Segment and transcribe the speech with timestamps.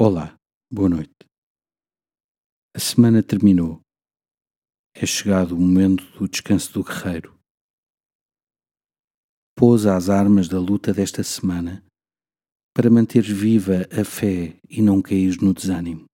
[0.00, 0.34] Olá,
[0.72, 1.14] boa noite.
[2.74, 3.82] A semana terminou.
[4.96, 7.38] É chegado o momento do descanso do guerreiro.
[9.54, 11.84] Pousa as armas da luta desta semana
[12.74, 16.06] para manteres viva a fé e não cair no desânimo.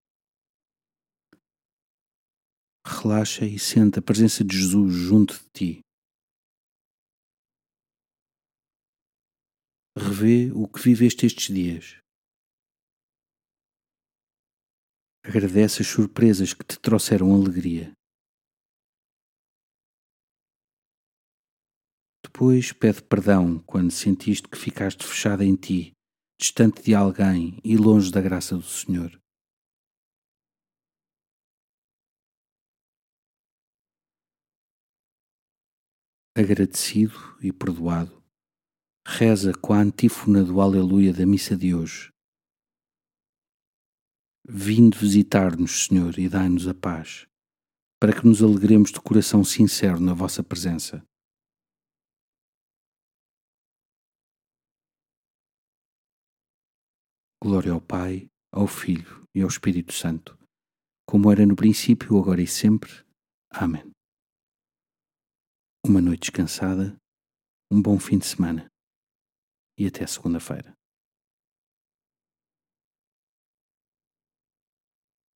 [2.85, 5.81] Relaxa e sente a presença de Jesus junto de ti.
[9.97, 12.08] Revê o que viveste estes dias
[15.29, 17.93] Agradece as surpresas que te trouxeram alegria.
[22.25, 25.93] Depois pede perdão quando sentiste que ficaste fechada em ti,
[26.41, 29.21] distante de alguém e longe da graça do Senhor.
[36.35, 38.25] Agradecido e perdoado,
[39.07, 42.18] reza com a antífona do Aleluia da missa de hoje.
[44.51, 47.29] Vinde visitar-nos, Senhor, e dai-nos a paz,
[48.01, 51.05] para que nos alegremos de coração sincero na vossa presença.
[57.45, 60.39] Glória ao Pai, ao Filho e ao Espírito Santo,
[61.07, 62.91] como era no princípio, agora e sempre.
[63.51, 63.93] Amém.
[65.85, 66.97] Uma noite descansada,
[67.71, 68.67] um bom fim de semana
[69.79, 70.78] e até segunda-feira.